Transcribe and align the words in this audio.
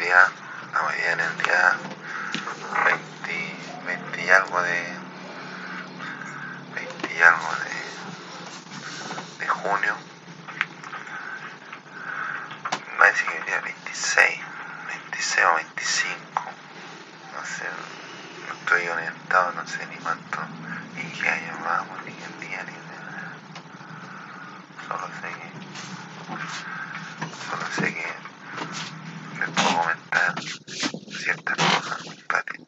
día, 0.00 0.26
día 0.96 1.12
en 1.12 1.20
el 1.20 1.38
día 1.44 1.76
20, 2.84 3.56
20 3.86 4.24
y 4.24 4.30
algo 4.30 4.62
de 4.62 4.82
20 6.74 7.14
y 7.14 7.22
algo 7.22 7.48
de, 7.64 9.44
de 9.44 9.48
junio. 9.48 9.94
Me 12.72 12.98
parece 12.98 13.24
que 13.26 13.36
el 13.36 13.44
día 13.44 13.60
26, 13.60 14.40
26 14.88 15.46
o 15.46 15.54
25, 15.56 16.44
no 17.36 17.44
sé, 17.44 17.64
no 18.48 18.54
estoy 18.54 18.88
orientado, 18.88 19.52
no 19.52 19.66
sé 19.66 19.86
ni 19.86 19.96
cuánto, 19.96 20.38
ni 20.96 21.02
qué 21.20 21.28
año 21.28 21.52
vamos, 21.62 21.98
ni 22.06 22.12
qué 22.12 22.26
día, 22.46 22.64
ni 22.64 22.72
nada. 22.88 23.36
Solo 24.88 25.06
sé 25.20 25.28
que, 25.28 25.48
solo 27.50 27.66
sé 27.76 27.94
que 27.94 28.30
les 29.40 29.50
puedo 29.50 29.80
comentar 29.80 30.40
ciertas 30.42 31.56
cosas 31.56 32.02
compadre, 32.04 32.66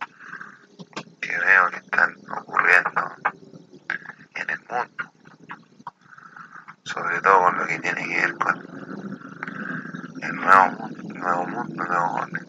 que 1.21 1.39
veo 1.39 1.71
que 1.71 1.77
están 1.77 2.17
ocurriendo 2.39 3.17
en 4.35 4.51
el 4.51 4.61
mundo, 4.61 5.13
sobre 6.85 7.21
todo 7.21 7.45
con 7.45 7.59
lo 7.59 7.67
que 7.67 7.79
tiene 7.79 8.09
que 8.09 8.17
ver 8.17 8.35
con 8.39 8.57
el 10.23 10.37
nuevo 10.37 10.89
nuevo 11.23 11.47
mundo, 11.47 11.85
nuevo 11.85 12.15
orden, 12.15 12.47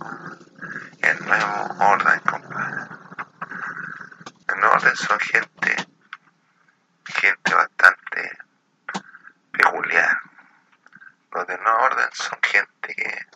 el 1.02 1.26
nuevo 1.26 1.76
orden, 1.80 2.20
compadre. 2.22 2.88
El 4.48 4.60
nuevo 4.60 4.76
orden 4.76 4.96
son 4.96 5.20
gente 5.20 5.76
bastante 7.56 8.38
peculiar. 9.52 10.18
Los 11.32 11.48
del 11.48 11.62
nuevo 11.62 11.84
orden 11.84 12.10
son 12.14 12.40
gente 12.42 12.96
que 12.96 13.28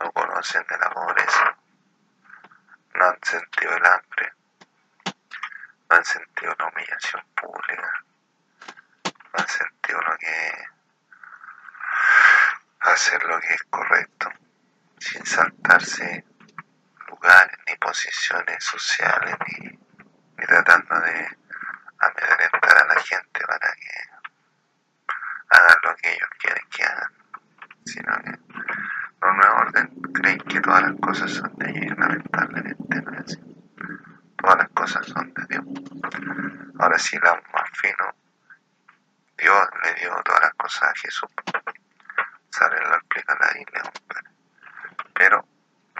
no 0.00 0.12
conocen 0.12 0.64
de 0.68 0.78
la 0.78 0.90
pobreza, 0.90 1.56
no 2.94 3.04
han 3.04 3.18
sentido 3.22 3.76
el 3.76 3.86
hambre, 3.86 4.32
no 5.90 5.96
han 5.96 6.04
sentido 6.04 6.54
la 6.58 6.68
humillación 6.68 7.22
pública, 7.34 8.04
no 9.04 9.40
han 9.40 9.48
sentido 9.48 10.00
lo 10.00 10.16
que 10.18 10.46
es 10.48 10.72
hacer 12.80 13.22
lo 13.24 13.40
que 13.40 13.54
es 13.54 13.62
correcto, 13.64 14.28
sin 15.12 15.26
saltarse 15.26 16.24
lugares 17.08 17.58
ni 17.68 17.76
posiciones 17.76 18.64
sociales, 18.64 19.36
ni, 19.46 19.78
tratando 20.46 21.00
de 21.00 21.36
amedrentar 21.98 22.78
a 22.78 22.94
la 22.94 23.00
gente 23.02 23.40
para 23.46 23.72
que 23.74 23.90
hagan 25.50 25.78
lo 25.82 25.96
que 25.96 26.14
ellos 26.14 26.28
quieren 26.38 26.64
que 26.70 26.82
hagan, 26.84 27.12
sino 27.84 28.16
que 28.22 28.30
los 29.20 29.36
nuevos 29.36 29.60
orden 29.60 29.88
creen 30.14 30.38
que 30.38 30.60
todas 30.60 30.82
las 30.82 31.00
cosas 31.00 31.30
son 31.30 31.52
de 31.58 31.70
ellos 31.70 31.98
lamentablemente 31.98 33.02
no 33.02 33.12
es 33.12 33.20
así. 33.20 33.40
Todas 34.38 34.56
las 34.56 34.68
cosas 34.70 35.06
son 35.06 35.34
de 35.34 35.46
Dios. 35.48 35.64
Ahora 36.80 36.98
sí, 36.98 37.18
la 37.22 37.34
más 37.52 37.70
fino, 37.74 38.14
Dios 39.36 39.68
le 39.84 39.94
dio 39.94 40.22
todas 40.24 40.40
las 40.40 40.54
cosas 40.54 40.82
a 40.84 40.94
Jesús. 40.96 41.30
Sale 42.48 42.80
lo 42.80 42.96
explica 42.96 43.36
la 43.38 43.52
Biblia. 43.52 43.82
Pero 45.22 45.46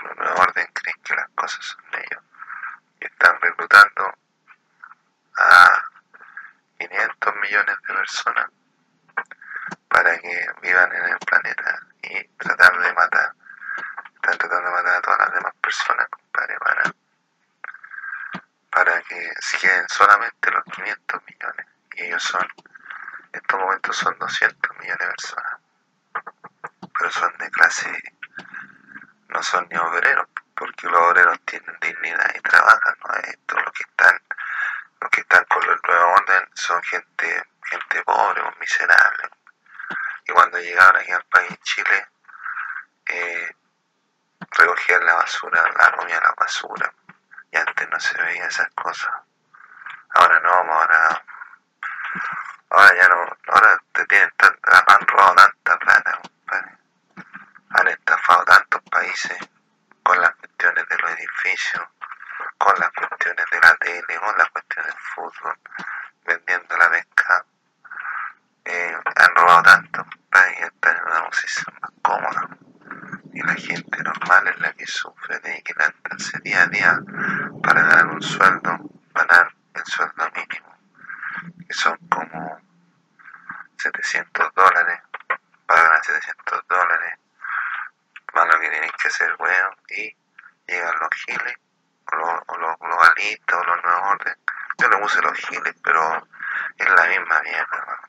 los 0.03 0.17
nuevos 0.17 0.41
orden 0.41 0.67
creen 0.73 1.01
que 1.05 1.15
las 1.15 1.29
cosas 1.37 1.65
son 1.65 1.85
ellos 1.95 2.25
y 2.99 3.05
están 3.07 3.41
reclutando 3.41 4.13
a 5.37 5.85
500 6.77 7.37
millones 7.37 7.77
de 7.87 7.95
personas 7.95 8.51
para 9.87 10.19
que 10.19 10.47
vivan 10.61 10.93
en 10.93 11.05
el 11.05 11.19
planeta 11.19 11.87
y 12.03 12.25
tratar 12.37 12.77
de 12.81 12.93
matar, 12.95 13.33
están 14.17 14.39
tratando 14.39 14.71
de 14.71 14.75
matar 14.75 14.97
a 14.97 15.01
todas 15.03 15.19
las 15.21 15.35
demás 15.35 15.55
personas, 15.63 16.09
compadre, 16.09 16.59
para, 16.59 16.95
para 18.71 19.03
que 19.03 19.31
se 19.39 19.59
queden 19.59 19.89
solamente 19.89 20.51
los 20.51 20.65
500 20.65 21.23
millones. 21.29 21.67
Y 21.95 22.03
ellos 22.07 22.25
son, 22.25 22.43
en 22.43 23.41
estos 23.41 23.61
momentos 23.61 23.97
son 23.97 24.19
200 24.19 24.79
millones 24.79 24.99
de 24.99 25.07
personas. 25.07 25.61
Pero 26.99 27.11
son 27.13 27.39
de 27.39 27.51
clase, 27.53 28.12
son 29.43 29.67
ni 29.71 29.77
obreros, 29.77 30.29
porque 30.55 30.87
los 30.87 31.01
obreros 31.01 31.41
tienen 31.45 31.77
dignidad 31.81 32.35
y 32.35 32.41
trabajan, 32.41 32.97
¿no? 33.07 33.15
Esto, 33.17 33.57
los 33.57 33.73
que 33.73 33.85
están, 33.85 34.21
los 35.01 35.11
que 35.11 35.21
están 35.21 35.45
con 35.45 35.63
el 35.63 35.79
nuevo 35.87 36.13
orden 36.13 36.49
son 36.55 36.83
gente, 36.83 37.45
gente 37.65 38.03
pobre 38.05 38.41
o 38.43 38.53
miserable. 38.61 39.31
Y 40.27 40.33
cuando 40.33 40.59
llegaron 40.59 41.01
aquí 41.01 41.13
al 41.13 41.25
país 41.25 41.59
Chile, 41.63 42.09
eh, 43.07 43.57
recogían 44.51 45.05
la 45.05 45.15
basura, 45.15 45.63
la 45.77 45.93
comían 45.93 46.23
la 46.23 46.35
basura. 46.37 46.93
Y 47.51 47.57
antes 47.57 47.89
no 47.91 48.01
se 48.01 48.23
veía 48.23 48.47
esas 48.47 48.71
cosas. 48.75 49.13
Ahora 50.15 50.41
no, 50.41 50.51
ahora, 50.51 51.23
ahora 52.71 52.95
ya 52.95 53.09
no, 53.09 53.37
ahora 53.49 53.83
te 53.93 54.07
tienen 54.07 54.31
tan, 54.37 54.57
tanta 54.61 55.79
plata, 55.79 56.21
compadre. 56.23 56.79
Han 57.71 57.89
estafado 57.89 58.45
con 60.03 60.21
las 60.21 60.35
cuestiones 60.37 60.89
de 60.89 60.99
los 60.99 61.11
edificios, 61.13 61.85
con 62.59 62.75
las 62.79 62.91
cuestiones 62.93 63.45
de 63.51 63.61
la 63.61 63.77
tele, 63.77 64.19
con 64.19 64.39
las 64.39 64.49
cuestiones 64.51 64.93
del 64.93 65.03
fútbol, 65.15 65.59
vendiendo 66.25 66.77
la 66.77 66.91
pesca. 66.91 67.45
Eh, 68.65 68.97
han 69.17 69.35
robado 69.35 69.63
tanto 69.63 70.07
para 70.31 70.55
que 70.55 70.65
están 70.65 70.97
en 70.97 71.05
una 71.05 71.25
posición 71.27 71.75
más 71.81 71.91
cómoda. 72.03 72.49
Y 73.33 73.43
la 73.43 73.55
gente 73.55 74.03
normal 74.03 74.49
es 74.49 74.59
la 74.61 74.73
que 74.75 74.87
sufre 74.87 75.39
de 75.41 75.63
que 75.63 75.75
levantarse 75.75 76.39
día 76.41 76.63
a 76.63 76.67
día 76.67 77.01
para 77.63 77.83
ganar 77.83 78.07
un 78.07 78.23
sueldo, 78.23 78.79
ganar 79.15 79.55
el 79.75 79.85
sueldo 79.85 80.31
mínimo, 80.35 80.77
que 81.67 81.75
son 81.75 81.97
como 82.09 82.61
700 83.79 84.55
dólares, 84.55 85.01
para 85.67 85.83
ganar 85.83 86.05
700 86.05 86.69
dólares, 86.69 87.19
más 88.35 88.47
lo 88.47 88.61
que 88.61 88.71
tienen 88.71 88.91
que 88.93 89.09
hacer, 89.09 89.37
bueno, 89.37 89.71
y 89.89 90.17
llegan 90.67 90.99
los 91.01 91.11
giles, 91.27 91.57
o 92.13 92.17
los, 92.17 92.43
o 92.47 92.57
los 92.59 92.79
globalistas, 92.79 93.59
o 93.59 93.65
los 93.65 93.83
nuevos 93.83 94.11
orden. 94.13 94.37
Yo 94.79 94.89
le 94.89 94.97
puse 94.99 95.23
los 95.23 95.39
giles, 95.39 95.75
pero 95.83 96.27
es 96.79 96.91
la 96.91 97.07
misma 97.07 97.41
mierda, 97.43 98.01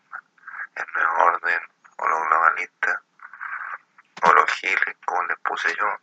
el 0.75 0.85
nuevo 0.95 1.23
orden, 1.25 1.59
o 1.97 2.07
los 2.07 2.27
globalistas, 2.27 2.99
o 4.23 4.33
los 4.33 4.51
giles, 4.51 4.95
como 5.05 5.23
les 5.23 5.37
puse 5.39 5.75
yo, 5.75 5.99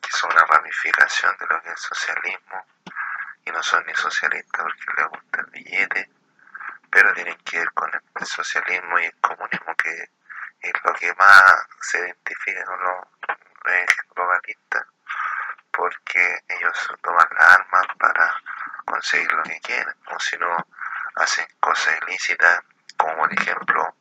que 0.00 0.10
son 0.10 0.32
una 0.32 0.44
ramificación 0.44 1.36
de 1.38 1.46
lo 1.46 1.62
que 1.62 1.68
es 1.68 1.74
el 1.74 1.78
socialismo, 1.78 2.66
y 3.44 3.50
no 3.50 3.62
son 3.62 3.84
ni 3.86 3.94
socialistas 3.94 4.62
porque 4.62 5.00
les 5.00 5.08
gusta 5.08 5.40
el 5.40 5.46
billete, 5.46 6.10
pero 6.90 7.14
tienen 7.14 7.38
que 7.38 7.58
ver 7.58 7.72
con 7.72 7.90
el 7.94 8.26
socialismo 8.26 8.98
y 8.98 9.04
el 9.04 9.20
comunismo, 9.20 9.74
que 9.76 10.10
es 10.60 10.72
lo 10.84 10.92
que 10.94 11.14
más 11.14 11.66
se 11.80 11.98
identifica 11.98 12.64
con 12.64 12.82
los 12.82 13.06
porque 15.70 16.40
ellos 16.48 16.94
toman 17.02 17.26
las 17.38 17.58
armas 17.58 17.86
para 17.98 18.34
conseguir 18.84 19.32
lo 19.32 19.42
que 19.42 19.60
quieren, 19.60 19.94
o 20.06 20.20
si 20.20 20.36
no, 20.38 20.66
hacen 21.16 21.46
cosas 21.60 21.98
ilícitas, 22.06 22.62
como 22.96 23.16
por 23.16 23.32
ejemplo, 23.32 23.96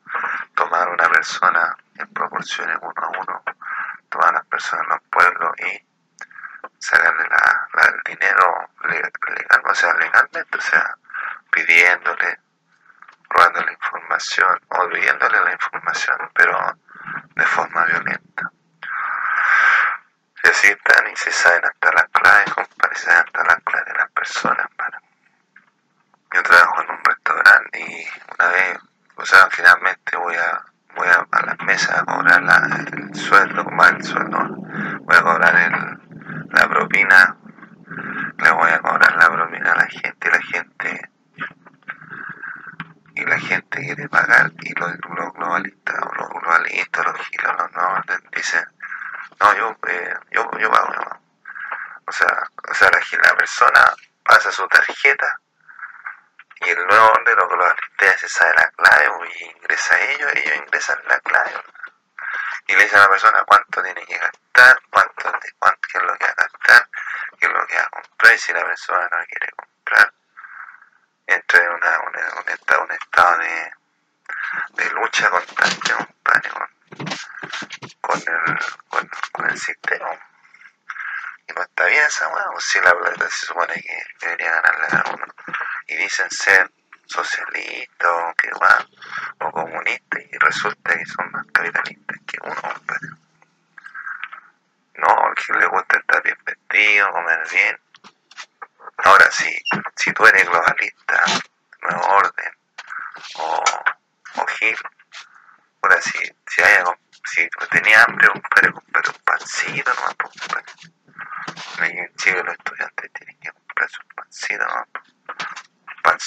tomar 0.55 0.87
a 0.87 0.91
una 0.91 1.09
persona 1.09 1.77
en 1.95 2.07
proporciones 2.13 2.77
uno 2.81 2.93
a 2.95 3.07
uno, 3.09 3.43
tomar 4.09 4.29
a 4.29 4.33
las 4.33 4.45
personas 4.45 4.85
en 4.85 4.89
los 4.89 5.01
pueblos 5.09 5.51
y 5.59 5.91
sacarle 6.79 7.27
la, 7.29 7.69
el 7.87 8.01
dinero 8.05 8.69
legal, 8.83 9.61
o 9.65 9.75
sea, 9.75 9.93
legalmente, 9.93 10.57
o 10.57 10.61
sea, 10.61 10.97
pidiéndole, 11.51 12.39
robándole 13.29 13.71
información 13.73 14.59
o 14.69 14.89
pidiéndole 14.89 15.41
la 15.41 15.51
información, 15.53 16.31
pero 16.33 16.77
de 17.35 17.45
forma 17.45 17.85
violenta. 17.85 18.51
Y 20.43 20.47
así 20.49 20.67
están 20.67 21.07
y 21.11 21.15
se 21.15 21.31
saben 21.31 21.65
hasta 21.65 21.91
las 21.91 22.07
claves, 22.09 22.53
compadre, 22.53 22.95
se 22.95 23.05
saben 23.05 23.25
hasta 23.25 23.43
las 23.43 23.63
claves 23.63 23.85
de 23.85 23.99
las 23.99 24.11
personas, 24.11 24.67
para. 24.75 25.01
Yo 26.33 26.43
trabajo 26.43 26.81
en 26.81 26.91
un 26.91 27.03
restaurante 27.03 27.79
y 27.79 28.00
una 28.37 28.47
vez, 28.49 28.79
o 29.15 29.25
sea, 29.25 29.47
finalmente 29.51 30.17
voy 30.17 30.35
a 30.35 30.65
voy 30.95 31.07
a, 31.07 31.27
a 31.31 31.45
las 31.45 31.59
mesas 31.61 31.99
a 31.99 32.05
cobrar 32.05 32.43
el 32.93 33.15
sueldo, 33.15 33.63
más 33.65 33.91
el 33.91 34.03
sueldo, 34.03 34.39
voy 35.01 35.15
a 35.15 35.21
cobrar 35.21 35.55
el, 35.55 36.49
la 36.51 36.69
propina, 36.69 37.37
le 38.37 38.51
voy 38.51 38.71
a 38.71 38.79
cobrar 38.79 39.15
la 39.15 39.29
propina 39.29 39.71
a 39.71 39.75
la 39.75 39.87
gente, 39.87 40.27
y 40.27 40.31
la 40.31 40.41
gente 40.41 41.11
y 43.13 43.25
la 43.25 43.39
gente 43.39 43.79
quiere 43.79 44.09
pagar 44.09 44.51
y 44.61 44.73
los, 44.79 44.91
los 45.15 45.33
globalistas, 45.33 45.95
los 46.17 46.29
globalistas, 46.29 47.05
los 47.05 47.17
gilos, 47.27 47.55
los 47.57 47.71
no, 47.73 48.03
dicen, 48.33 48.65
no, 49.39 49.53
yo, 49.53 49.77
eh, 49.87 50.15
yo, 50.31 50.49
yo 50.57 50.71
pago, 50.71 50.93
yo 50.93 50.99
pago. 51.01 51.19
O 52.07 52.11
sea, 52.11 52.49
o 52.69 52.73
sea 52.73 52.89
la, 52.89 52.99
la 53.29 53.37
persona 53.37 53.93
pasa 54.23 54.51
su 54.51 54.67
tarjeta 54.67 55.39
y 56.65 56.69
el 56.69 56.87
nuevo 56.87 57.11
orden 57.11 57.35
los 57.37 57.49
globalistas 57.49 57.90
se 58.17 58.29
sabe 58.29 58.53
la 58.55 58.69
clave 58.71 59.09
y 59.39 59.43
ingresa 59.45 59.95
a 59.95 60.01
ellos, 60.01 60.31
ellos 60.35 60.55
ingresan 60.57 60.99
la 61.07 61.19
clave 61.19 61.51
y 62.67 62.75
le 62.75 62.83
dicen 62.83 62.99
a 62.99 63.03
la 63.03 63.09
persona 63.09 63.43
cuánto 63.45 63.81
tiene 63.83 64.05
que 64.05 64.17
gastar, 64.17 64.81
cuánto 64.89 65.31
cuánto, 65.59 65.87
qué 65.91 65.97
es 65.97 66.03
lo 66.03 66.17
que 66.17 66.25
va 66.25 66.31
a 66.31 66.35
gastar, 66.35 66.89
qué 67.39 67.45
es 67.45 67.51
lo 67.51 67.67
que 67.67 67.75
va 67.75 67.83
a 67.83 67.89
comprar, 67.89 68.33
y 68.33 68.37
si 68.37 68.53
la 68.53 68.65
persona 68.65 69.09
no 69.11 69.25
quiere 69.25 69.51
comprar, 69.51 70.13
entra 71.27 71.59
en 71.59 71.71
una, 71.71 71.99
un, 71.99 72.49
estado, 72.49 72.83
un 72.83 72.91
estado 72.91 73.37
de, 73.37 73.73
de 74.71 74.89
lucha 74.91 75.29
constante, 75.29 75.93
con, 78.01 78.19
el, 78.19 79.09
con, 79.31 79.49
el 79.49 79.57
sistema. 79.57 80.09
Y 81.47 81.53
no 81.53 81.61
está 81.61 81.85
bien 81.85 82.05
esa 82.05 82.27
weá, 82.29 82.45
pues 82.51 82.65
si 82.65 82.79
la 82.79 82.97
plata 82.97 83.29
se 83.29 83.45
supone 83.45 83.73
que 83.73 84.03
debería 84.21 84.51
ganarla 84.61 84.87
a 84.99 85.13
uno. 85.13 85.25
Y 85.87 85.95
dicen 85.95 86.29
ser 86.31 86.71
socialistas 87.11 88.09
o 88.09 88.33
que 88.35 88.49
va, 88.51 88.87
o 89.39 89.51
comunistas, 89.51 90.23
y 90.31 90.37
resulta 90.37 90.97
que 90.97 91.05
son 91.05 91.31
más 91.31 91.45
capitalistas 91.53 92.17
que 92.25 92.37
uno, 92.43 92.61
compadre. 92.61 93.09
No, 94.95 95.33
que 95.35 95.53
le 95.53 95.65
gusta 95.67 95.97
estar 95.97 96.23
bien 96.23 96.37
vestido, 96.45 97.11
comer 97.11 97.39
bien. 97.51 97.79
Ahora, 98.97 99.31
si, 99.31 99.51
si 99.95 100.13
tú 100.13 100.25
eres 100.25 100.47
globalista, 100.47 101.23
nuevo 101.81 102.05
orden, 102.07 102.51
o, 103.35 103.63
o 104.35 104.45
Gil, 104.47 104.77
ahora 105.81 106.01
si, 106.01 106.19
si, 106.47 106.61
haya, 106.61 106.85
si 107.25 107.49
tenía 107.71 108.03
hambre, 108.03 108.27
compadre, 108.27 108.71
comprar 108.71 109.03
un 109.09 109.21
pancito, 109.23 109.91
no 109.93 110.15
compadre. 110.17 110.65
Ahí 111.79 111.97
en 111.97 112.15
Chile 112.15 112.43
los 112.43 112.53
estudiantes 112.53 113.11
tienen 113.13 113.39
que 113.39 113.51
comprarse 113.51 113.97
un 114.03 114.15
pancito, 114.15 114.65
¿no? 114.65 114.90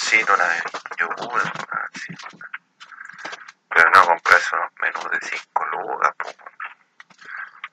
Un 0.05 0.11
pancito, 0.11 0.33
una 0.35 0.47
vez, 0.47 0.63
yogur, 0.97 1.41
así. 1.41 2.15
Pero 3.69 3.89
no 3.89 4.05
comprarse 4.05 4.55
unos 4.55 4.71
menús 4.79 5.11
de 5.11 5.19
5 5.21 5.65
lucas, 5.65 6.13
pues. 6.19 6.35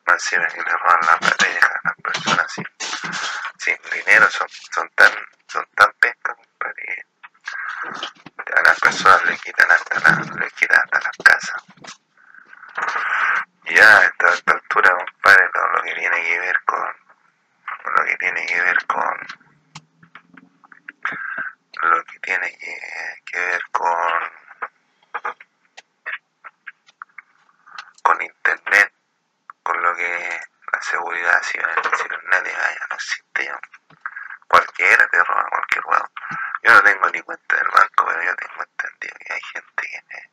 Más 0.06 0.14
encima 0.14 0.46
que 0.46 0.62
le 0.62 0.72
roban 0.72 1.00
la 1.06 1.18
plata 1.18 1.48
y 1.48 1.52
dejan 1.52 1.72
a 1.72 1.88
las 1.88 1.96
personas 1.96 2.52
sin, 2.52 2.66
sin 3.58 3.76
dinero, 3.92 4.30
son, 4.30 4.48
son 4.48 4.88
tan, 4.94 5.12
son 5.46 5.66
tan 5.76 5.92
pescas, 6.00 6.36
compadre. 6.36 7.06
que 8.46 8.52
A 8.54 8.62
las 8.62 8.80
personas 8.80 9.24
le 9.24 9.38
quitan 9.38 9.70
hasta, 9.70 10.00
la, 10.00 10.36
le 10.40 10.50
quitan 10.52 10.80
hasta 10.80 11.00
las 11.00 11.16
casas. 11.24 11.62
Y 13.64 13.74
ya 13.74 13.98
a 13.98 14.04
esta, 14.04 14.26
a 14.26 14.34
esta 14.34 14.52
altura, 14.52 14.96
compadre, 14.96 15.48
todo 15.52 15.66
lo 15.68 15.82
que 15.82 15.94
tiene 15.94 16.22
que 16.22 16.38
ver 16.40 16.60
con 16.64 17.02
lo 17.84 18.04
que 18.04 18.16
tiene 18.16 18.46
que 18.46 18.60
ver 18.62 18.86
con 18.86 19.18
lo 21.82 22.04
que 22.04 22.18
tiene 22.20 22.58
que, 22.58 22.76
que 23.26 23.38
ver 23.38 23.62
con 23.72 24.32
con 28.02 28.22
internet 28.22 28.92
con 29.62 29.82
lo 29.82 29.94
que 29.94 30.40
la 30.72 30.82
seguridad 30.82 31.42
cibernética 31.42 32.74
ya 32.78 32.86
no 32.88 32.94
existe 32.94 33.44
ya. 33.44 33.60
cualquiera 34.48 35.08
te 35.08 35.24
roba 35.24 35.48
cualquier 35.50 35.86
huevo 35.86 36.10
yo 36.62 36.72
no 36.72 36.82
tengo 36.82 37.08
ni 37.10 37.20
cuenta 37.22 37.56
del 37.56 37.68
banco 37.68 38.06
pero 38.06 38.22
yo 38.22 38.36
tengo 38.36 38.62
entendido 38.62 39.16
que 39.18 39.32
hay 39.32 39.40
gente 39.40 39.82
que 39.82 40.02
me, 40.08 40.30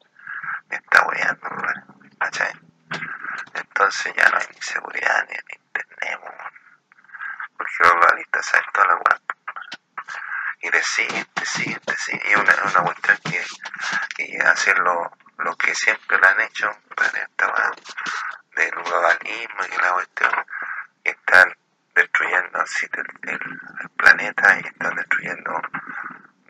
me 0.70 0.76
está 0.76 1.08
hueando 1.08 1.50
¿cachai? 2.20 2.54
entonces 3.56 4.14
ya 4.16 4.30
no 4.30 4.38
hay 4.38 4.48
ni 4.54 4.62
seguridad 4.62 5.28
ni, 5.30 5.36
ni 5.36 5.66
internet 5.66 6.20
weón 6.22 6.60
porque 7.60 7.74
los 7.80 7.92
globalistas 7.92 8.46
saben 8.46 8.66
toda 8.74 8.88
la 8.88 8.96
weá. 8.96 9.22
Y 10.62 10.70
te 10.70 10.84
siguen, 10.84 11.26
te 11.34 11.46
siguen, 11.46 11.80
te 11.82 11.98
siguen. 11.98 12.22
Y 12.26 12.32
es 12.32 12.38
una, 12.38 12.54
una 12.64 12.84
cuestión 12.84 13.18
que, 13.24 13.46
que 14.16 14.38
hacer 14.40 14.69
lo, 14.80 15.12
lo 15.38 15.56
que 15.58 15.74
siempre 15.76 16.18
lo 16.18 16.28
han 16.28 16.42
hecho, 16.42 16.70
pues, 16.96 17.14
esta 17.14 17.72
del 18.56 18.72
globalismo 18.72 19.60
y 19.72 19.82
la 19.82 19.94
cuestión, 19.94 20.46
están 21.04 21.56
destruyendo 21.96 22.60
así 22.62 22.88
el, 22.94 23.30
el, 23.32 23.60
el 23.82 23.90
planeta 23.92 24.60
y 24.60 24.68
están 24.68 24.96
destruyendo, 24.96 25.62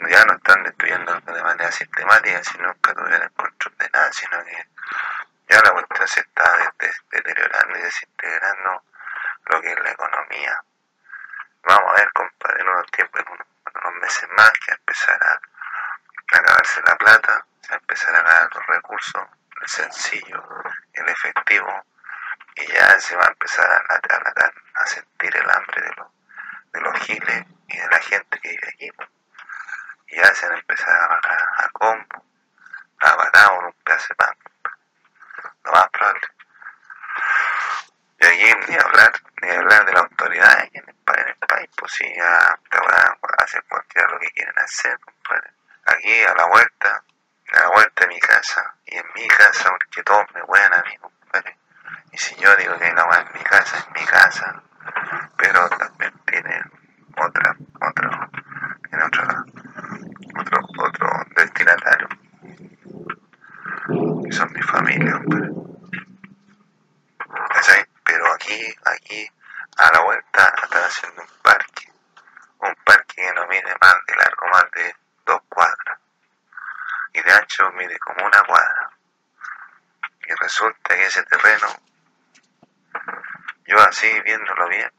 ya 0.09 0.25
no 0.25 0.33
están 0.33 0.63
destruyendo 0.63 1.19
de 1.21 1.43
manera 1.43 1.71
sistemática, 1.71 2.43
sino 2.43 2.73
que 2.81 2.93
tuvieran 2.93 3.29
control 3.35 3.75
de 3.77 3.89
nada, 3.91 4.11
sino 4.11 4.43
que 4.45 4.67
ya 5.49 5.61
la 5.61 5.71
cuestión 5.71 6.07
se 6.07 6.21
está 6.21 6.57
de- 6.57 6.87
de- 6.87 6.93
deteriorando 7.11 7.77
y 7.77 7.81
desintegrando 7.81 8.83
lo 9.45 9.61
que 9.61 9.71
es 9.71 9.79
la 9.79 9.91
economía. 9.91 10.63
Vamos 11.63 11.91
a 11.91 11.95
ver, 12.01 12.11
compadre, 12.13 12.61
en 12.61 12.67
unos 12.69 12.91
tiempos, 12.91 13.21
en 13.21 13.27
unos, 13.33 14.01
meses 14.01 14.29
más, 14.37 14.51
que 14.51 14.71
va 14.71 14.75
a 14.75 14.77
empezar 14.79 15.23
a, 15.23 15.31
a 15.33 16.37
acabarse 16.37 16.81
la 16.85 16.95
plata, 16.97 17.45
va 17.69 17.75
a 17.75 18.19
acabar 18.19 18.49
los 18.55 18.65
recursos, 18.67 19.21
el 19.61 19.67
sencillo, 19.67 20.43
el 20.93 21.09
efectivo, 21.09 21.83
y 22.55 22.65
ya 22.67 22.99
se 22.99 23.15
va 23.15 23.25
a 23.25 23.29
empezar 23.29 23.65
a, 23.69 23.93
a, 23.93 24.51
a- 24.81 24.87
sentir 24.87 25.35
el 25.35 25.49
hambre 25.49 25.81
de 25.81 25.93
los, 25.95 26.07
de 26.73 26.81
los 26.81 26.93
giles 27.01 27.45
y 27.67 27.77
de 27.77 27.87
la 27.89 27.99
gente 27.99 28.39
que 28.39 28.49
vive 28.49 28.67
aquí. 28.67 28.91
pues. 28.91 29.09
Y 30.07 30.15
ya 30.15 30.33
se 30.33 30.47
van 30.47 30.55
a 30.55 30.59
empezar 30.59 30.89
a 30.89 31.05
agarrar 31.05 31.47
a 31.57 31.69
combo, 31.69 32.25
a 33.01 33.15
patar 33.17 33.49
con 33.55 33.65
un 33.65 33.73
pedazo 33.83 34.07
de 34.09 34.15
pan. 34.15 34.35
Lo 35.63 35.71
más 35.71 35.89
probable. 35.89 36.27
Y 38.21 38.25
aquí 38.25 38.53
ni 38.67 38.75
hablar, 38.75 39.11
ni 39.41 39.49
hablar 39.49 39.85
de 39.85 39.93
la 39.93 39.99
autoridad 39.99 40.59
en 40.73 40.83
el, 40.83 40.95
en 41.19 41.27
el 41.29 41.35
país, 41.47 41.69
pues 41.77 41.91
si 41.93 42.15
ya 42.15 42.59
te 42.69 42.79
van 42.79 42.89
a 42.95 43.43
hacer 43.43 43.63
cualquiera 43.69 44.09
lo 44.09 44.19
que 44.19 44.31
quieren 44.31 44.57
hacer, 44.59 44.99
compadre. 44.99 45.51
Aquí 45.85 46.21
a 46.23 46.33
la 46.33 46.45
vuelta, 46.47 47.03
a 47.53 47.59
la 47.59 47.67
vuelta 47.69 48.01
de 48.01 48.07
mi 48.07 48.19
casa, 48.19 48.73
y 48.85 48.97
en 48.97 49.05
mi 49.15 49.27
casa, 49.27 49.69
porque 49.69 50.03
todos 50.03 50.25
me 50.33 50.41
huean 50.43 50.73
a 50.73 50.81
mí, 50.83 50.97
compadre. 50.97 51.57
Y 52.11 52.17
si 52.17 52.35
yo 52.35 52.53
digo 52.57 52.77
que 52.77 52.91
la 52.91 53.05
weá 53.05 53.21
en 53.21 53.31
mi 53.33 53.43
casa, 53.43 53.77
es 53.77 53.89
mi 53.91 54.05
casa, 54.05 54.61
pero 55.37 55.69
también 55.69 56.13
tiene 56.25 56.61
otra, 57.17 57.55
otro, 57.81 58.09
tiene 58.89 59.03
otro, 59.05 59.23
otro, 60.39 60.59
otro 60.85 61.09
destinatario, 61.35 62.07
que 63.87 64.18
son 64.31 64.51
mi 64.53 64.61
familia, 64.61 65.13
compadre. 65.13 65.49
¿Cachai? 67.53 67.85
Pero 68.03 68.33
aquí, 68.33 68.75
aquí, 68.85 69.29
a 69.77 69.91
la 69.93 70.01
vuelta, 70.01 70.53
están 70.63 70.83
haciendo 70.83 71.21
un 71.21 71.27
parque. 71.41 71.91
Un 72.59 72.75
parque 72.83 73.15
que 73.15 73.33
no 73.33 73.47
mide 73.47 73.73
más 73.81 73.95
de 74.07 74.15
largo, 74.15 74.47
más 74.51 74.71
de 74.71 74.95
dos 75.25 75.41
cuadras. 75.49 75.99
Y 77.13 77.21
de 77.21 77.31
ancho 77.31 77.71
mide 77.73 77.97
como 77.99 78.25
una 78.25 78.41
cuadra. 78.43 78.89
Y 80.27 80.33
resulta 80.33 80.95
que 80.95 81.05
ese 81.05 81.23
terreno, 81.23 81.67
yo 83.65 83.79
así 83.81 84.07
viéndolo 84.21 84.67
bien, 84.67 84.91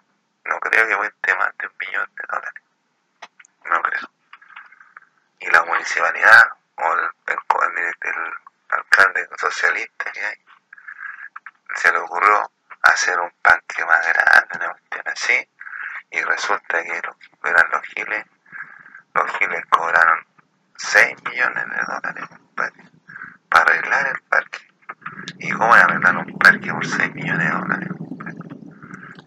no 0.44 0.58
creo 0.60 0.86
que 0.88 0.96
cueste 0.96 1.34
más 1.36 1.56
de 1.58 1.66
un 1.66 1.72
millón 1.78 2.10
de 2.16 2.22
dólares. 2.28 2.62
No 3.64 3.82
creo. 3.82 4.10
Y 5.40 5.50
la 5.50 5.62
municipalidad, 5.64 6.50
o 6.76 6.92
el, 6.94 7.10
el, 7.26 7.38
el- 7.76 7.94
el 8.02 8.34
alcalde 8.70 9.26
socialista 9.40 10.12
que 10.12 10.20
hay, 10.20 10.36
se 11.76 11.90
le 11.92 11.98
ocurrió 11.98 12.52
hacer 12.82 13.18
un 13.18 13.32
parque 13.42 13.84
más 13.86 14.06
grande, 14.06 14.48
una 14.56 14.72
cuestión 14.72 15.08
así, 15.08 15.48
y 16.10 16.20
resulta 16.22 16.82
que 16.82 17.00
los, 17.02 17.16
eran 17.44 17.70
los 17.70 17.82
giles, 17.86 18.26
los 19.14 19.30
giles 19.38 19.64
cobraron 19.70 20.26
6 20.76 21.16
millones 21.24 21.64
de 21.64 21.76
dólares 21.86 22.24
para 23.48 23.64
arreglar 23.64 24.08
el 24.08 24.22
parque. 24.28 24.58
¿Y 25.38 25.50
cómo 25.52 25.72
arreglar 25.72 26.16
un 26.16 26.38
parque 26.38 26.72
por 26.72 26.86
6 26.86 27.14
millones 27.14 27.46
de 27.46 27.58
dólares? 27.58 27.88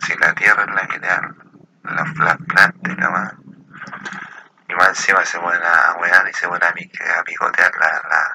Si 0.01 0.15
la 0.17 0.33
tierra 0.35 0.63
es 0.63 0.75
la 0.75 0.87
que 0.87 0.99
te 0.99 1.07
da 1.07 1.35
la 1.83 3.09
más. 3.09 3.33
Y 4.67 4.75
más 4.75 4.89
encima 4.89 5.25
se 5.25 5.39
ponen 5.39 5.61
a 5.63 5.93
wear 5.99 6.27
y 6.27 6.33
se 6.33 6.47
ponen 6.47 6.63
a, 6.63 7.23
picotear 7.23 7.71
la, 7.77 8.01
la 8.09 8.32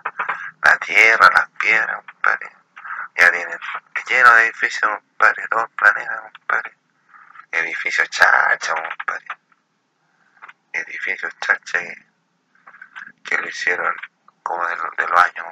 tierra, 0.88 1.28
las 1.34 1.50
piedras, 1.50 2.02
compadre. 2.02 2.50
Ya 3.14 3.30
tienen 3.30 3.58
lleno 4.08 4.34
de 4.34 4.44
edificios, 4.44 4.90
compadre, 4.90 5.46
todo 5.50 5.64
el 5.64 5.70
planeta, 5.70 6.30
compadre. 6.32 6.76
Edificios 7.52 8.08
chacha, 8.08 8.74
compadre. 8.74 9.26
Edificios 10.72 11.34
chacha 11.40 11.78
que, 13.22 13.36
lo 13.36 13.48
hicieron 13.48 13.94
como 14.42 14.66
de 14.66 14.76
los 14.76 15.24
años 15.24 15.46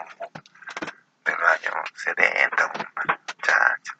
de 1.24 1.32
los 1.32 1.48
años 1.50 1.74
70, 1.96 2.72
compadre. 2.72 3.20
Chacha. 3.42 3.96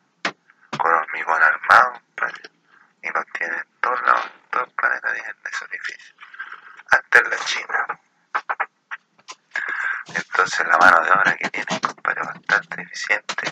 Con 0.78 0.90
hormigón 0.90 1.43
armado, 1.43 1.93
compadre. 1.93 2.50
Y 3.02 3.11
los 3.11 3.26
tienen 3.35 3.59
en 3.59 3.81
todos 3.83 4.02
lados, 4.07 4.25
en 4.25 4.50
todo 4.50 4.64
el 4.64 4.71
planeta 4.71 5.12
tienen 5.12 5.37
esos 5.45 5.69
edificios. 5.71 6.14
Hasta 6.90 7.19
en 7.19 7.31
la 7.31 7.37
China. 7.37 8.00
Entonces 10.14 10.66
la 10.69 10.78
mano 10.78 11.00
de 11.02 11.11
obra 11.11 11.36
que 11.50 11.62
tienen, 11.62 11.81
compadre, 11.81 12.23
bastante 12.23 12.83
eficiente. 12.83 13.50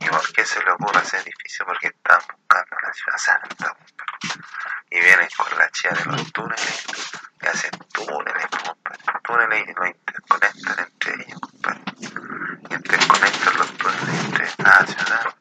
¿Y 0.00 0.08
por 0.08 0.32
qué 0.32 0.44
se 0.44 0.62
le 0.62 0.70
ocurre 0.72 0.98
hacer 0.98 1.20
edificio? 1.20 1.66
Porque 1.66 1.88
están 1.88 2.20
buscando 2.20 2.76
la 2.82 2.92
ciudad 2.92 3.18
santa. 3.18 3.76
Y 4.90 5.00
vienen 5.00 5.28
con 5.36 5.58
la 5.58 5.70
chía 5.70 5.90
de 5.90 6.04
los 6.06 6.32
túneles 6.32 6.86
y 7.42 7.46
hacen 7.46 7.70
túneles. 7.92 8.46
Túneles 9.22 9.68
y 9.68 9.72
los 9.74 9.88
interconectan 9.88 10.78
entre 10.78 11.14
ellos, 11.14 11.40
compadre. 11.40 11.80
Interconectan 12.70 13.58
los 13.58 13.78
túneles 13.78 14.24
entre 14.24 14.50
cada 14.56 14.86
ciudad. 14.86 15.34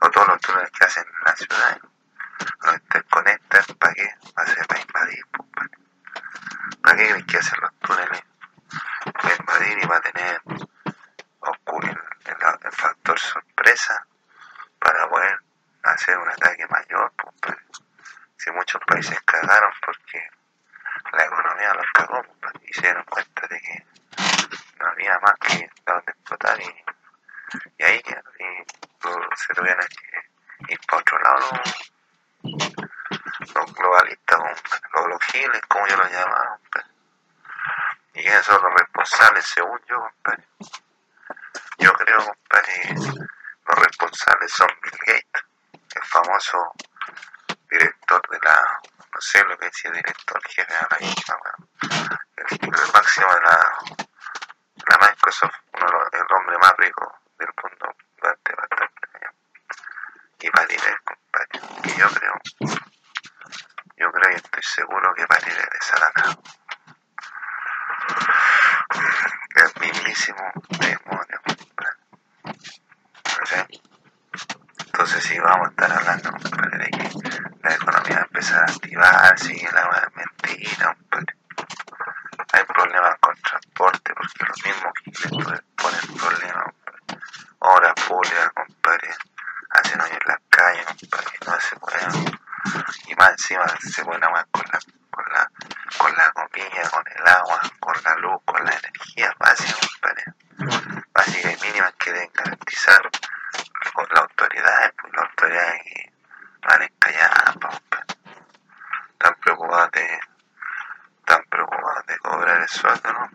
O 0.00 0.10
todos 0.10 0.28
los 0.28 0.40
túneles 0.40 0.70
que 0.70 0.84
hacen 0.84 1.04
en 1.04 1.24
la 1.24 1.36
ciudad, 1.36 1.80
los 2.62 2.74
interconectan, 2.74 3.64
¿para 3.78 3.94
qué? 3.94 4.14
Va 4.38 4.42
a 4.42 4.46
ser 4.46 4.66
para 4.66 4.80
invadir, 4.80 5.24
pues, 5.32 5.70
¿para 6.82 6.96
qué 6.96 7.08
creen 7.08 7.26
que 7.26 7.38
hacen 7.38 7.60
los 7.60 7.74
túneles? 7.80 8.22
Para 9.12 9.36
invadir 9.36 9.78
y 9.82 9.86
va 9.86 9.96
a 9.96 10.00
tener 10.00 10.42
ocurrir 11.44 12.00
el, 12.24 12.72
factor 12.72 13.18
sorpresa 13.18 14.06
para 14.78 15.08
poder 15.08 15.38
hacer 15.82 16.18
un 16.18 16.28
ataque 16.28 16.66
mayor, 16.66 17.12
pues, 17.16 17.56
si 18.36 18.50
muchos 18.50 18.80
países 18.86 19.20
cagaron 19.22 19.72
porque 19.84 20.28
la 21.12 21.24
economía 21.24 21.74
los 21.74 21.86
cagó, 21.92 22.22
pues, 22.40 22.54
y 22.62 22.72
se 22.72 22.82
dieron 22.82 23.04
cuenta 23.04 23.46
de 23.48 23.60
que 23.60 23.86
no 24.78 24.86
había 24.86 25.18
más 25.20 25.34
que 25.40 25.70
donde 25.86 26.12
explotar 26.12 26.60
y, 26.60 26.84
y 27.78 27.82
ahí 27.82 28.02
y, 28.06 28.64
se 29.36 29.54
tuvieron 29.54 29.86
que 29.86 30.72
ir 30.72 30.80
para 30.86 31.00
otro 31.00 31.18
lado 31.18 31.60
los, 33.54 33.74
globalistas, 33.74 34.38
los, 34.94 35.08
los 35.08 35.24
giles, 35.24 35.60
como 35.68 35.86
yo 35.86 35.96
los 35.96 36.10
llamaba, 36.10 36.58
y 38.14 38.26
esos 38.26 38.46
son 38.46 38.62
los 38.62 38.74
responsables, 38.80 39.44
según 39.44 39.80
yo, 39.88 40.00
compadre. 40.00 40.44
Yo 41.78 41.92
los 43.66 43.78
responsables 43.78 44.52
son 44.52 44.68
Bill 44.82 44.98
Gates, 45.06 45.44
el 45.94 46.02
famoso 46.02 46.72
director 47.70 48.22
de 48.30 48.38
la, 48.42 48.80
no 49.12 49.20
sé 49.20 49.42
lo 49.44 49.56
que 49.58 49.66
decía 49.66 49.90
director, 49.90 50.40
la 50.90 50.98
misma, 51.00 51.36
el, 52.36 52.92
máximo 52.92 53.34
de 53.34 53.40
la 53.40 53.84
Microsoft, 55.00 55.54
uno, 55.72 55.86
el 56.12 56.36
hombre 56.36 56.58
más 56.58 56.74
rico 56.78 57.18
del 57.38 57.48
mundo 57.62 57.96
durante 58.20 58.54
bastante 58.54 59.08
años. 59.14 59.34
Y 60.40 60.50
Patinel, 60.50 60.98
compadre, 61.04 61.48
y 61.84 61.98
yo 61.98 62.08
creo, 62.10 62.34
yo 63.96 64.12
creo 64.12 64.32
y 64.32 64.36
estoy 64.36 64.62
seguro 64.62 65.14
que 65.14 65.26
Patinel 65.26 65.68
es 65.80 65.86
Satanás. 65.86 66.38
El 69.56 69.80
mismísimo 69.80 70.52
demonio, 70.78 71.40
compadre. 71.46 71.94
Entonces 74.86 75.24
si 75.24 75.38
vamos 75.38 75.68
a 75.68 75.70
estar 75.70 75.92
hablando, 75.92 76.30
compadre, 76.30 76.78
de 76.78 76.90
que 76.90 77.10
la 77.62 77.74
economía 77.74 78.16
va 78.16 78.20
a 78.20 78.24
empezar 78.24 78.60
a 78.60 78.72
activarse 78.72 79.52
y 79.54 79.64
la 79.64 80.10
mentira, 80.14 80.94
compadre. 80.94 81.34
Hay 82.54 82.64
problemas 82.66 83.16
con 83.20 83.34
transporte 83.42 84.14
porque 84.14 84.44
los 84.46 84.64
mismos 84.64 84.92
que 85.02 85.12
ponen 85.74 86.16
problemas, 86.16 86.64
compadre. 86.64 87.20
Horas 87.58 87.94
públicas, 88.06 88.50
compadre. 88.54 89.10
Hacen 89.70 90.00
hoy 90.00 90.10
en 90.10 90.18
las 90.26 90.38
calles, 90.50 90.86
compadre. 90.86 91.38
No 91.46 91.60
se 91.60 91.76
puede. 91.76 92.36
Y 93.08 93.14
más 93.16 93.30
encima 93.30 93.66
se 93.80 94.04
pueden 94.04 94.20
más 94.20 94.46
con 94.52 94.64
la, 94.72 94.78
con 95.10 95.24
la, 95.32 95.50
con 95.98 96.16
la 96.16 96.30
comida, 96.32 96.90
con 96.90 97.04
el 97.08 97.26
agua, 97.26 97.60
con 97.80 97.94
la 98.04 98.14
luz, 98.16 98.40
con 98.44 98.64
la 98.64 98.72
energía 98.72 99.34
básica, 99.38 99.74
compadre. 99.80 100.24
Básica 101.12 101.50
y 101.50 101.56
mínima 101.60 101.92
que 101.98 102.12
deben 102.12 102.30
garantizar 102.32 103.10
con 103.92 104.06
la 104.12 104.20
autoridad, 104.20 104.94
pues 105.00 105.12
la 105.12 105.22
autoridad 105.22 105.72
que 105.84 106.12
van 106.68 106.82
encalladas, 106.82 107.52
compadre. 107.52 108.04
Están 109.12 109.34
preocupados 109.40 109.90
de 109.92 110.20
están 111.26 111.42
preocupados 111.48 112.06
de 112.06 112.18
cobrar 112.18 112.60
el 112.60 112.68
sueldo, 112.68 113.12
¿no? 113.12 113.30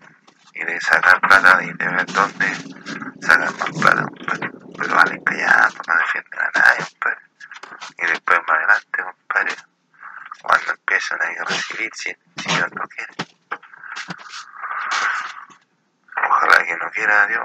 Y 0.54 0.64
de 0.64 0.80
sacar 0.80 1.20
plata 1.22 1.64
y 1.64 1.74
de 1.74 1.88
ver 1.88 2.06
dónde 2.06 2.56
sacar 3.22 3.52
más 3.52 3.72
plata, 3.80 4.04
compadre. 4.04 4.52
Pero 4.78 4.96
valen 4.96 5.24
callados, 5.24 5.76
no 5.88 5.96
defienden 5.96 6.40
a 6.40 6.60
nadie, 6.60 6.86
compadre. 6.86 7.22
Y 7.98 8.06
después 8.06 8.40
más 8.48 8.58
adelante, 8.58 9.04
compadre, 9.04 9.56
cuando 10.44 10.72
empiezan 10.72 11.22
a 11.22 11.44
recibir, 11.46 11.92
si, 11.96 12.16
si 12.38 12.50
Dios 12.56 12.72
no 12.74 12.84
quiere. 12.88 13.14
Ojalá 16.30 16.66
que 16.66 16.78
no 16.78 16.92
quiera 16.92 17.28
Dios, 17.28 17.44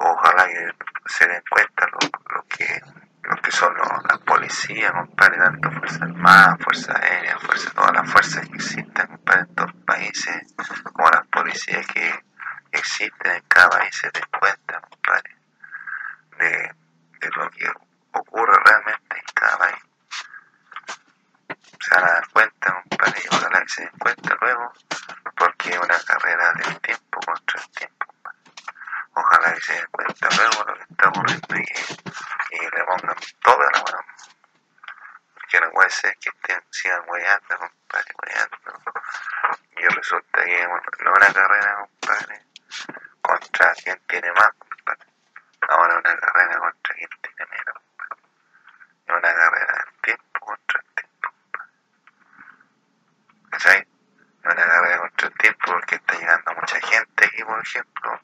ojalá 0.00 0.46
que 0.46 0.70
se 1.06 1.26
den 1.26 1.42
cuenta 1.50 1.86
lo, 1.86 1.98
lo 2.36 2.44
que 2.46 2.82
lo 3.22 3.36
que 3.36 3.52
son 3.52 3.74
los, 3.76 3.88
las 4.08 4.18
policías, 4.18 4.92
compadre, 4.92 5.38
tanto 5.38 5.70
Fuerza 5.70 6.04
Armada, 6.04 6.56
Fuerza 6.56 6.98
Aérea, 6.98 7.38
fuerza, 7.38 7.70
todas 7.70 7.92
las 7.92 8.10
fuerzas 8.10 8.48
que 8.48 8.56
existen, 8.56 9.06
compadre, 9.06 9.40
en 9.42 9.54
todos 9.54 9.72
los 9.72 9.84
países, 9.84 10.54
como 10.92 11.08
las 11.10 11.26
policías 11.28 11.86
que 11.86 12.24
existen 12.72 13.32
en 13.32 13.42
cada 13.48 13.70
país 13.70 13.94
se 13.94 14.10
den 14.10 14.24
cuenta, 14.38 14.80
compadre, 14.80 15.36
de, 16.38 16.74
de 17.20 17.30
lo 17.36 17.50
que 17.50 17.70
ocurre 18.12 18.56
realmente 18.64 19.16
en 19.16 19.34
cada 19.34 19.58
país. 19.58 19.78
Se 21.80 21.94
van 21.94 22.04
a 22.04 22.12
dar 22.12 22.28
cuenta, 22.28 22.82
compadre, 22.88 23.22
y 23.24 23.34
ojalá 23.34 23.64
luego, 24.40 24.72
porque 25.36 25.70
es 25.70 25.78
una 25.78 25.98
carrera 26.00 26.52
del 26.52 26.80
tiempo 26.80 27.20
contra 27.26 27.60
el 27.60 27.70
tiempo. 27.70 28.06
Ojalá 29.14 29.54
que 29.54 29.60
se 29.60 29.72
den 29.74 29.86
cuenta 29.90 30.28
luego 30.36 30.64
lo 30.64 30.74
que 30.74 30.82
está 30.82 31.08
ocurriendo 31.08 31.56
y 31.56 31.64
y 32.52 32.60
le 32.60 32.84
pongan 32.84 33.16
toda 33.42 33.70
la 33.72 33.82
mano. 33.82 34.04
Porque 35.34 35.60
no 35.60 35.70
puede 35.70 35.90
ser 35.90 36.16
que 36.18 36.28
estén, 36.28 36.62
sigan 36.70 37.02
weyando, 37.08 37.58
compadre, 37.58 38.14
weyando. 38.22 38.56
Y 39.76 39.88
resulta 39.88 40.44
que 40.44 40.66
bueno, 40.66 40.86
no 41.00 41.12
una 41.12 41.32
carrera, 41.32 41.76
compadre, 41.76 42.46
contra 43.22 43.74
quien 43.74 43.98
tiene 44.06 44.32
más, 44.32 44.52
compadre. 44.58 45.06
Ahora 45.68 45.98
una 45.98 46.16
carrera 46.16 46.58
contra 46.58 46.94
quien 46.94 47.10
tiene 47.22 47.50
menos, 47.50 47.74
compadre. 47.74 48.22
Es 49.06 49.14
una 49.14 49.34
carrera 49.34 49.84
del 49.84 50.00
tiempo 50.02 50.40
contra 50.40 50.80
el 50.80 50.94
tiempo, 50.94 51.28
compadre. 51.30 51.72
¿Cachai? 53.50 53.80
Es 53.80 54.44
una 54.44 54.54
carrera 54.54 54.98
contra 54.98 55.28
el 55.28 55.34
tiempo 55.38 55.64
porque 55.66 55.94
está 55.94 56.14
llegando 56.14 56.54
mucha 56.54 56.80
gente 56.80 57.24
aquí, 57.24 57.42
ejemplo, 57.62 58.20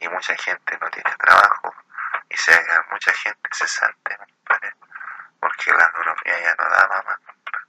y 0.00 0.08
mucha 0.08 0.34
gente 0.36 0.78
no 0.80 0.90
tiene 0.90 1.14
trabajo 1.16 1.74
y 2.30 2.36
se 2.36 2.52
haga 2.52 2.86
mucha 2.90 3.12
gente 3.12 3.48
cesante, 3.52 4.16
compadre, 4.16 4.74
porque 5.40 5.72
la 5.72 5.86
economía 5.86 6.40
ya 6.40 6.54
no 6.56 6.68
da 6.68 6.88
compadre. 6.88 7.64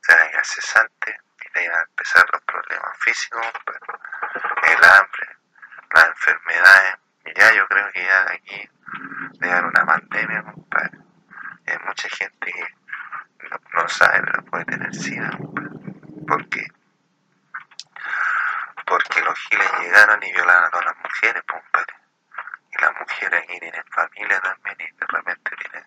Se 0.00 0.12
haga 0.12 0.44
cesante 0.44 1.20
y 1.40 1.58
le 1.58 1.68
van 1.68 1.78
a 1.78 1.82
empezar 1.82 2.26
los 2.32 2.42
problemas 2.42 2.98
físicos, 2.98 3.46
compadre, 3.52 4.74
el 4.74 4.84
hambre, 4.84 5.36
las 5.92 6.06
enfermedades, 6.06 6.94
y 7.26 7.34
ya 7.38 7.52
yo 7.52 7.68
creo 7.68 7.92
que 7.92 8.02
ya 8.02 8.24
de 8.24 8.34
aquí 8.34 8.70
debe 9.38 9.52
haber 9.52 9.64
una 9.66 9.86
pandemia, 9.86 10.42
compadre. 10.42 10.98
hay 11.66 11.78
mucha 11.86 12.08
gente 12.08 12.52
que 13.38 13.48
no, 13.48 13.60
no 13.74 13.88
sabe, 13.88 14.22
pero 14.22 14.44
puede 14.46 14.64
tener 14.64 14.94
SIDA, 14.94 15.30
compadre. 15.36 15.70
¿Por 16.26 16.48
qué? 16.48 16.66
Porque 18.86 19.20
los 19.20 19.38
giles 19.38 19.72
llegaron 19.80 20.22
y 20.22 20.32
violaron 20.32 20.64
a 20.64 20.70
todas 20.70 20.86
las 20.86 20.96
mujeres, 20.96 21.42
compadre 21.46 22.00
y 22.72 22.80
las 22.80 22.92
mujeres 22.98 23.42
aquí 23.42 23.58
tienen 23.58 23.84
familia 23.90 24.40
también 24.40 24.76
y 24.80 24.96
de 24.96 25.06
repente 25.06 25.56
tienen 25.56 25.86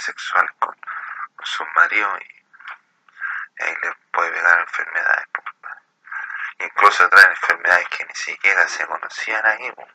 sexuales 0.00 0.50
con, 0.58 0.74
con 1.36 1.46
sus 1.46 1.66
maridos 1.74 2.20
y, 2.20 2.40
ahí 3.62 3.74
les 3.82 3.94
puede 4.12 4.30
pegar 4.30 4.60
enfermedades. 4.60 5.26
Pues, 5.32 5.46
Incluso 6.60 7.08
traen 7.08 7.30
enfermedades 7.30 7.88
que 7.88 8.04
ni 8.04 8.14
siquiera 8.14 8.68
se 8.68 8.86
conocían 8.86 9.46
aquí. 9.46 9.70
Pues. 9.72 9.88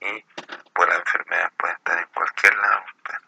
Y 0.00 0.24
pues 0.74 0.88
las 0.88 0.98
enfermedades 0.98 1.52
pueden 1.56 1.76
estar 1.76 1.98
en 1.98 2.06
cualquier 2.06 2.56
lado. 2.56 2.84
Pues. 3.04 3.18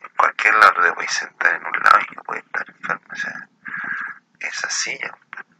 En 0.00 0.16
cualquier 0.16 0.54
lado 0.54 0.82
te 0.82 0.92
puedes 0.92 1.12
sentar 1.12 1.54
en 1.54 1.66
un 1.66 1.72
lado 1.72 1.98
y 2.00 2.14
puedes 2.16 2.44
estar 2.44 2.68
enfermo. 2.68 3.06
O 3.10 3.16
sea, 3.16 3.48
es 4.40 4.64
así. 4.64 4.98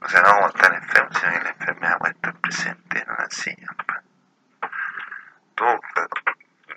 O 0.01 0.09
sea, 0.09 0.21
no 0.23 0.35
como 0.35 0.49
estar 0.49 0.73
enfermo, 0.73 1.11
sino 1.13 1.33
que 1.33 1.41
la 1.41 1.51
enfermedad 1.51 1.99
puede 1.99 2.15
estar 2.15 2.35
presente 2.35 2.99
en 3.03 3.11
una 3.11 3.31
silla. 3.31 3.69
Pues 3.79 3.99
tú 5.57 5.81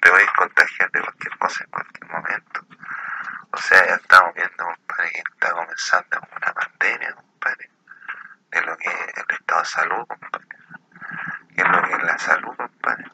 te 0.01 0.09
vais 0.09 0.27
a 0.27 0.33
contagiar 0.33 0.91
de 0.91 1.01
cualquier 1.01 1.37
cosa 1.37 1.63
en 1.63 1.69
cualquier 1.69 2.09
momento. 2.09 2.65
O 3.51 3.57
sea, 3.57 3.85
ya 3.85 3.95
estamos 3.95 4.33
viendo, 4.33 4.65
compadre, 4.65 5.11
que 5.11 5.19
está 5.19 5.51
comenzando 5.51 6.21
una 6.35 6.53
pandemia, 6.53 7.13
compadre, 7.13 7.69
de 8.49 8.61
lo 8.61 8.77
que 8.77 8.89
es 8.89 9.17
el 9.17 9.35
estado 9.35 9.61
de 9.61 9.67
salud, 9.67 10.07
compadre, 10.07 10.47
que 11.53 11.61
es 11.61 11.67
lo 11.69 11.81
que 11.83 11.93
es 11.93 12.03
la 12.03 12.17
salud, 12.17 12.55
compadre, 12.55 13.05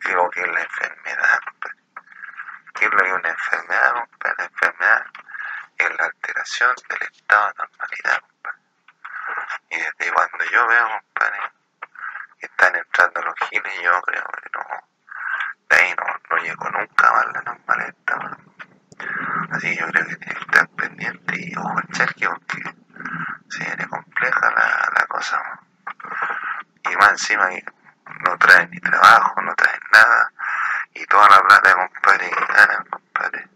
que 0.00 0.08
es 0.08 0.14
lo 0.14 0.30
que 0.30 0.40
es 0.40 0.48
la 0.48 0.60
enfermedad, 0.60 1.40
compadre, 1.44 1.78
que 2.74 2.84
es 2.84 2.90
lo 2.90 2.98
que 2.98 3.06
es 3.06 3.14
una 3.14 3.28
enfermedad, 3.68 3.92
compadre, 3.94 4.34
la 4.38 4.44
enfermedad 4.44 5.06
es 5.78 5.98
la 5.98 6.04
alteración 6.04 6.74
del 6.88 7.02
estado 7.02 7.48
de 7.48 7.54
normalidad, 7.58 8.20
compadre. 8.20 8.58
Y 9.70 9.76
desde 9.76 10.12
cuando 10.12 10.44
yo 10.50 10.66
veo, 10.66 10.88
compadre, 10.88 11.38
que 12.40 12.46
están 12.46 12.76
entrando 12.76 13.22
los 13.22 13.34
giles, 13.48 13.74
yo 13.82 14.00
creo 14.02 14.24
que 14.24 14.50
no 14.54 14.88
de 15.68 15.76
ahí 15.76 15.94
no, 15.98 16.04
no 16.30 16.42
llegó 16.42 16.70
nunca 16.70 17.12
más 17.12 17.26
la 17.26 17.42
normalidad. 17.42 17.94
Así 19.50 19.74
que 19.74 19.80
yo 19.80 19.86
creo 19.88 20.06
que 20.06 20.16
tiene 20.16 20.34
que 20.34 20.40
estar 20.40 20.68
pendiente 20.70 21.34
y 21.36 21.56
ojo 21.56 21.78
al 21.78 21.88
charque 21.88 22.26
porque 22.26 22.74
se 23.50 23.64
viene 23.64 23.86
compleja 23.86 24.50
la, 24.50 24.92
la 24.98 25.06
cosa. 25.06 25.60
Y 26.90 26.96
más 26.96 27.10
encima 27.10 27.48
que 27.50 27.64
no 28.24 28.38
traen 28.38 28.70
ni 28.70 28.80
trabajo, 28.80 29.42
no 29.42 29.54
traen 29.54 29.80
nada. 29.92 30.32
Y 30.94 31.04
toda 31.04 31.28
la 31.28 31.42
plata, 31.42 31.74
compadre, 31.74 32.30
que 32.30 32.52
ganan, 32.54 32.84
compadre, 32.86 33.48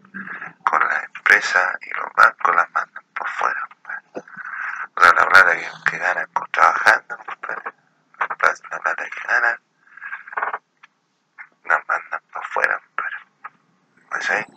empresas 1.23 1.77
y 1.81 1.89
los 1.97 2.13
bancos 2.15 2.55
las 2.55 2.69
mandan 2.71 3.03
por 3.15 3.27
fuera. 3.29 3.69
O 4.95 5.01
sea, 5.01 5.13
la 5.13 5.27
plata 5.27 5.55
que, 6.27 6.31
que 6.31 6.31
ganan 6.31 6.33
con 6.33 6.51
trabajando, 6.51 7.17
compadre, 7.17 7.73
la 8.19 8.27
plata, 8.27 8.63
la 8.69 8.79
plata 8.79 9.05
que 9.05 9.27
ganan, 9.27 9.59
las 11.65 11.87
mandan 11.87 12.21
por 12.31 12.45
fuera, 12.45 12.79
compadre. 12.79 13.17
¿Sí? 14.19 14.53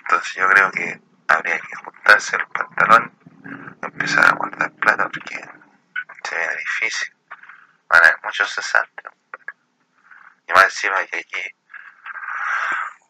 Entonces 0.00 0.34
yo 0.34 0.48
creo 0.48 0.70
que 0.72 1.00
habría 1.28 1.58
que 1.60 1.76
juntarse 1.76 2.36
el 2.36 2.46
pantalón 2.48 3.12
y 3.80 3.86
empezar 3.86 4.24
a 4.26 4.36
guardar 4.36 4.72
plata 4.72 5.08
porque 5.08 5.48
se 6.24 6.34
ve 6.34 6.56
difícil. 6.56 7.14
Van 7.88 8.02
a 8.02 8.06
haber 8.08 8.20
muchos 8.24 8.52
cesantes. 8.52 9.04
compadre. 9.04 9.52
Y 10.48 10.52
más 10.52 10.64
encima 10.64 11.04
que 11.06 11.18
aquí 11.18 11.56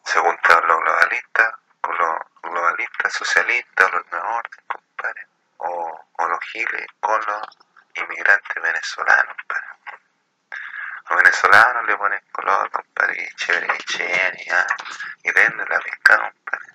se 0.05 0.19
juntaron 0.19 0.67
los 0.67 0.79
globalistas 0.79 1.53
con 1.81 1.97
los 1.97 2.15
globalistas 2.43 3.13
socialistas 3.13 3.87
o 3.87 3.97
los 3.97 4.11
nuevos 4.11 4.35
orden, 4.37 4.65
compadre. 4.67 5.27
O, 5.57 6.07
o 6.17 6.27
los 6.27 6.39
giles 6.51 6.87
con 6.99 7.19
los 7.25 7.47
inmigrantes 7.95 8.61
venezolanos, 8.61 9.35
compadre. 9.37 9.67
Los 11.09 11.17
venezolanos 11.17 11.85
le 11.87 11.97
ponen 11.97 12.21
color, 12.31 12.71
compadre, 12.71 13.23
y 13.23 13.35
y 13.99 14.49
ah, 14.49 14.67
y 15.23 15.31
venden 15.31 15.67
la 15.69 15.79
pesca, 15.79 16.17
compadre. 16.17 16.65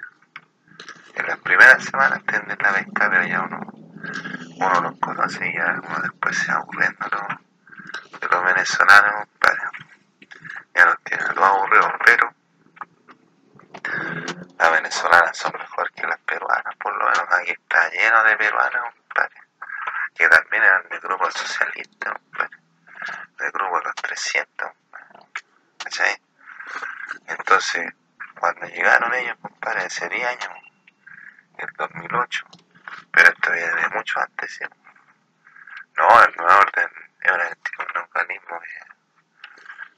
En 1.14 1.26
las 1.26 1.38
primeras 1.38 1.84
semanas 1.84 2.22
tienden 2.26 2.58
la 2.60 2.72
pesca, 2.74 3.10
pero 3.10 3.26
ya 3.26 3.42
uno, 3.42 3.60
uno 4.56 4.80
los 4.82 5.00
conoce 5.00 5.48
y 5.48 5.54
ya 5.54 5.80
uno 5.82 6.00
después 6.02 6.36
se 6.36 6.52
aburriendo 6.52 7.06
de 8.20 8.28
los 8.28 8.44
venezolanos, 8.44 9.15
16 30.26 30.42
años, 30.42 30.50
el 31.58 31.72
2008, 31.76 32.46
pero 33.12 33.28
esto 33.28 33.52
viene 33.52 33.82
de 33.82 33.88
mucho 33.90 34.20
antes, 34.20 34.50
¿sí? 34.52 34.64
No, 35.96 36.24
el 36.24 36.36
nuevo 36.36 36.58
orden 36.58 36.90
es 37.20 37.30
un, 37.30 38.02
organismo 38.02 38.60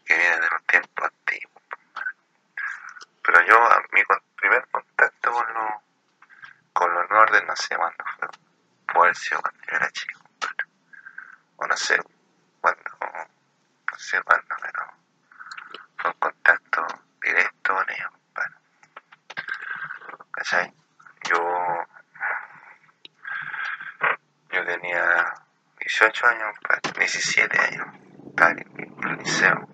que, 0.05 0.15
viene 0.15 0.37
de 0.37 0.49
los 0.51 0.65
tiempos 0.67 1.05
antiguos. 1.05 1.63
Pues, 1.69 2.07
pero 3.23 3.47
yo, 3.47 3.69
mi 3.93 4.03
primer 4.37 4.69
contacto 4.69 5.33
con 5.33 5.55
los 5.55 5.73
con 6.73 6.95
los 6.95 7.11
nuevos 7.11 7.31
orden, 7.31 7.47
no 7.47 7.57
sé 7.57 7.77
cuándo 7.77 8.05
fue, 8.19 8.29
puede 8.87 9.07
haber 9.07 9.17
sido 9.17 9.41
cuando 9.41 9.61
era 9.67 9.91
chico, 9.91 10.21
pues, 10.39 10.53
o 11.57 11.67
no 11.67 11.77
sé 11.77 11.99
cuándo, 12.61 12.83
no 13.01 13.99
sé 13.99 14.23
cuándo, 14.23 14.57
pero 14.61 14.93
fue 15.97 16.11
un 16.11 16.19
18 25.99 26.27
años, 26.29 26.59
compadre, 26.61 27.01
17 27.01 27.59
años, 27.61 27.89
en 28.37 29.11
el 29.11 29.19
liceo 29.19 29.69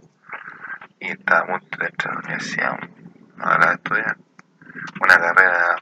y 0.99 1.11
estaba 1.11 1.41
a 1.41 1.47
punto 1.47 1.77
de 1.77 1.87
a 1.87 2.13
la 2.13 2.19
universidad, 2.19 2.79
ahora 3.41 3.71
a 3.71 3.75
estudiar 3.75 4.17
una 5.03 5.19
carrera, 5.19 5.77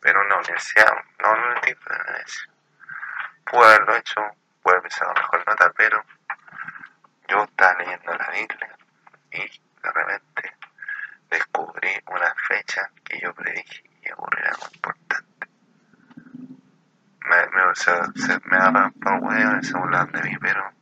pero 0.00 0.20
una 0.24 0.36
universidad, 0.36 0.92
no 1.20 1.32
un 1.32 1.60
tipo 1.62 1.80
de 1.90 2.00
universidad. 2.00 2.54
Pude 3.44 3.64
haberlo 3.64 3.96
hecho, 3.96 4.20
pude 4.62 4.76
haber 4.76 4.92
sacado 4.92 5.14
mejor 5.14 5.48
nota, 5.48 5.72
pero 5.76 6.04
yo 7.26 7.42
estaba 7.42 7.74
leyendo 7.80 8.14
la 8.14 8.30
Biblia 8.30 8.76
y 9.32 9.38
de 9.38 9.92
repente 9.92 10.56
descubrí 11.28 11.90
una 12.06 12.32
fecha 12.46 12.88
que 13.04 13.18
yo 13.18 13.34
predije 13.34 13.82
que. 13.82 14.14
Me, 14.14 14.42
me, 14.42 14.85
se, 17.76 17.92
se, 18.16 18.40
me 18.46 18.56
agarran 18.56 18.92
por 18.94 19.12
huevo 19.20 19.58
y 19.60 19.64
se 19.64 19.76
burlan 19.76 20.10
de 20.10 20.22
mí, 20.22 20.36
pero 20.40 20.72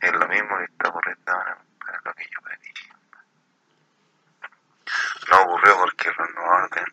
es 0.00 0.12
lo 0.12 0.28
mismo 0.28 0.56
que 0.56 0.64
está 0.64 0.88
ocurriendo 0.88 1.32
ahora 1.32 1.58
para 1.84 2.00
lo 2.04 2.14
que 2.14 2.24
yo 2.24 2.40
predije. 2.42 2.92
No 5.30 5.42
ocurrió 5.42 5.76
porque 5.78 6.12
no 6.34 6.42
orden 6.42 6.84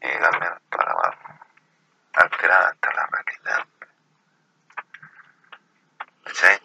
y 0.00 0.18
cambiaron 0.18 0.62
toda 0.70 0.84
la 0.84 0.94
barra, 0.94 1.40
alteraron 2.14 2.68
hasta 2.68 2.92
la 2.94 3.06
realidad. 3.06 3.66
¿Cachai? 6.24 6.62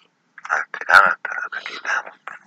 Alteraron 0.49 1.11
hasta 1.11 1.33
la 1.33 1.47
realidad, 1.51 2.03
compadre. 2.09 2.43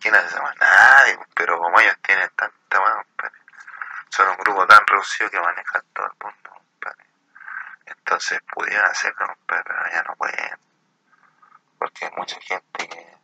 ¿Quién 0.00 0.14
hace 0.14 0.26
esa 0.26 0.42
weá? 0.42 0.54
Nadie, 0.60 1.18
pero 1.34 1.58
como 1.58 1.80
ellos 1.80 1.96
tienen 2.02 2.28
tanta 2.36 2.80
weá, 2.80 2.94
compadre, 2.94 3.46
son 4.08 4.28
un 4.28 4.36
grupo 4.38 4.66
tan 4.66 4.86
reducido 4.86 5.30
que 5.30 5.40
manejan 5.40 5.82
todo 5.92 6.06
el 6.06 6.12
mundo, 6.22 6.50
compadre. 6.50 7.04
Entonces 8.76 8.76
pudieron 8.76 8.90
hacerlo, 8.90 9.26
compadre, 9.26 9.64
pero 9.64 9.90
ya 9.92 10.02
no 10.02 10.16
pueden. 10.16 10.58
Porque 11.78 12.04
hay 12.04 12.10
mucha 12.16 12.38
gente 12.40 12.88
que, 12.88 13.16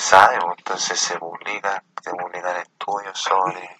sabe, 0.00 0.38
pues, 0.40 0.58
entonces 0.58 1.00
se 1.00 1.18
publica, 1.18 1.82
se 2.02 2.10
publican 2.10 2.56
estudios 2.56 3.18
sobre 3.18 3.76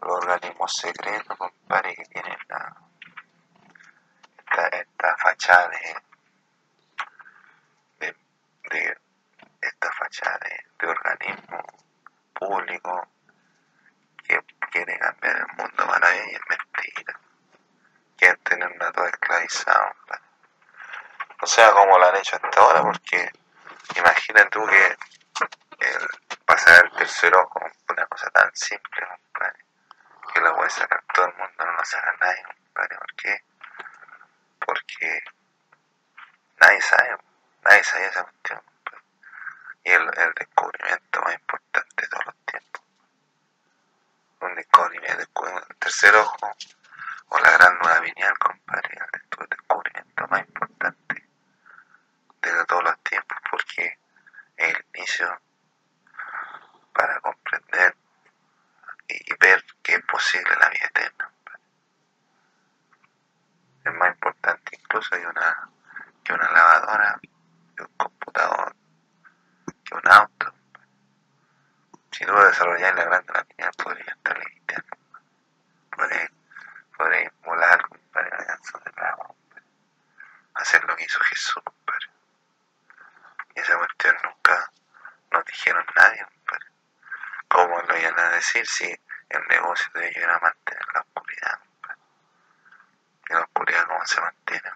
los 0.00 0.24
organismos 0.24 0.74
secretos, 0.74 1.36
compadre, 1.36 1.94
que 1.94 2.04
tienen 2.04 2.38
la, 2.48 2.74
esta, 4.38 4.68
esta 4.68 5.16
fachada 5.16 5.68
de, 5.68 5.96
de, 7.98 8.16
de 8.70 8.98
esta 9.60 9.92
fachada 9.92 10.38
de, 10.38 10.66
de 10.78 10.86
organismo 10.90 11.62
público 12.32 13.06
que 14.24 14.40
quiere 14.70 14.98
cambiar 14.98 15.36
el 15.36 15.46
mundo 15.56 15.86
para 15.86 16.14
ellos 16.14 16.28
y 16.30 16.34
es 16.34 16.40
mentira. 16.48 17.20
Quieren 18.18 18.38
tenerla 18.42 18.92
toda 18.92 19.08
esclavizada, 19.08 19.94
compadre. 19.94 20.24
O 21.40 21.46
sea, 21.46 21.70
como 21.72 21.98
lo 21.98 22.06
han 22.08 22.16
hecho 22.16 22.36
hasta 22.36 22.60
ahora, 22.60 22.82
porque 22.82 23.30
imagina 23.96 24.48
tú 24.50 24.66
que 24.66 24.96
el 25.78 26.08
pasar 26.44 26.84
el 26.84 26.92
tercer 26.92 27.34
ojo, 27.34 27.60
una 27.88 28.06
cosa 28.06 28.28
tan 28.30 28.54
simple, 28.54 29.06
que 30.34 30.40
la 30.40 30.54
puede 30.54 30.70
sacar 30.70 31.02
todo 31.14 31.26
el 31.26 31.34
mundo, 31.34 31.64
no 31.64 31.72
lo 31.72 31.84
saca 31.84 32.14
nadie, 32.20 32.42
compadre. 32.44 32.96
¿Por 32.96 33.14
qué? 33.14 33.44
Porque 34.58 35.24
nadie 36.60 36.80
sabe, 36.82 37.18
nadie 37.62 37.84
sabe 37.84 38.06
esa 38.06 38.22
cuestión, 38.24 38.60
compadre. 38.60 39.04
Y 39.84 39.90
el, 39.90 40.02
el 40.02 40.32
descubrimiento 40.34 41.20
más 41.22 41.34
importante 41.34 42.02
de 42.02 42.08
todos 42.08 42.26
los 42.26 42.36
tiempos. 42.46 42.82
Un 44.40 44.54
descubrimiento, 44.54 45.46
el 45.68 45.76
tercer 45.76 46.14
ojo, 46.16 46.56
o 47.30 47.38
la 47.38 47.50
gran 47.52 47.78
nueva 47.78 48.00
lineal, 48.00 48.38
compadre, 48.38 48.98
el 48.98 49.48
descubrimiento 49.48 50.26
más 50.28 50.40
importante 50.40 51.28
de 52.42 52.64
todos 52.66 52.84
los 52.84 52.98
tiempos, 53.02 53.38
porque 53.50 53.98
es 54.56 54.74
el 54.74 54.86
inicio 54.94 55.40
para 56.92 57.20
comprender 57.20 57.94
y 59.08 59.34
ver 59.36 59.64
que 59.82 59.94
es 59.94 60.04
posible 60.04 60.50
la 60.60 60.68
vida 60.68 60.86
eterna. 60.86 61.30
compadre. 61.30 61.62
Es 63.84 63.94
más 63.94 64.14
importante 64.14 64.78
incluso 64.80 65.10
que 65.10 65.26
una, 65.26 65.70
que 66.24 66.32
una 66.32 66.50
lavadora, 66.50 67.20
que 67.76 67.82
un 67.82 67.96
computador, 67.96 68.76
que 69.84 69.94
un 69.94 70.12
auto. 70.12 70.54
Si 72.10 72.26
tú 72.26 72.34
desarrollas 72.34 72.94
la 72.96 73.04
gran 73.04 73.26
nueva 73.26 73.46
lineal, 73.48 73.72
podría 73.82 74.12
estar 74.12 74.36
en 74.36 74.42
el 74.42 74.58
infierno. 74.58 74.96
Podría, 75.90 76.30
podría 76.96 77.32
volar, 77.44 77.88
compadre, 77.88 78.36
alcanzar 78.36 78.82
del 78.82 79.04
agua, 79.04 79.26
compadre. 79.28 79.64
Hacer 80.54 80.84
lo 80.84 80.96
que 80.96 81.04
hizo 81.04 81.20
Jesús, 81.20 81.62
compadre. 81.64 82.06
Y 83.54 83.60
esa 83.60 83.78
cuestión 83.78 84.16
nunca 84.24 84.72
nos 85.30 85.37
dijeron 85.48 85.84
nadie, 85.96 86.24
compadre. 86.24 86.66
¿Cómo 87.48 87.80
lo 87.80 87.98
iban 87.98 88.18
a 88.18 88.28
decir 88.30 88.66
si 88.66 88.84
el 89.30 89.48
negocio 89.48 89.90
de 89.94 90.08
ellos 90.08 90.22
era 90.22 90.38
mantener 90.38 90.86
la 90.94 91.00
oscuridad? 91.00 91.60
¿Y 93.28 93.32
la 93.32 93.40
oscuridad 93.40 93.86
cómo 93.86 94.06
se 94.06 94.20
mantiene? 94.20 94.70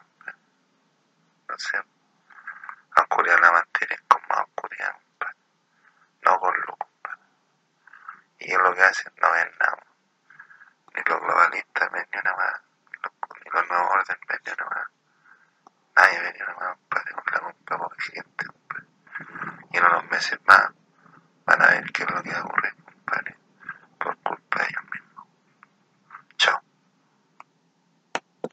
No 1.49 1.59
sé. 1.59 1.79
La 2.97 3.03
oscuridad 3.03 3.39
la 3.41 3.53
mantienen 3.53 4.01
con 4.09 4.23
más 4.29 4.41
oscuridad. 4.41 4.97
No 6.23 6.41
con 6.41 6.55
luz. 6.55 6.79
Y 8.39 8.49
ellos 8.49 8.63
lo 8.63 8.75
que 8.75 8.83
hacen 8.83 9.13
no 9.21 9.31
ven 9.31 9.53
nada. 9.61 9.87
Ni 10.95 11.03
los 11.05 11.21
globalistas 11.21 11.91
ven 11.93 12.09
ni 12.13 12.19
una 12.19 12.37
más. 12.37 12.61
Ni 13.45 13.51
los 13.51 13.69
nuevos 13.69 13.91
orden 13.91 14.19
ven 14.29 14.41
ni 14.45 14.53
una 14.53 14.65
más. 14.67 14.89
Nadie 15.97 16.21
ven 16.21 16.35
ni 16.35 16.43
una 16.43 16.55
más, 16.55 16.77
compadre, 16.77 17.13
con 17.13 17.25
la 17.69 17.79
por 17.79 18.03
gente 18.03 18.62
y 19.73 19.77
en 19.77 19.85
unos 19.85 20.11
meses 20.11 20.39
más 20.47 20.71
van 21.45 21.63
a 21.63 21.67
ver 21.69 21.91
qué 21.93 22.03
es 22.05 22.11
lo 22.11 22.23
que 22.23 22.31
va 22.31 22.43
a. 22.43 22.82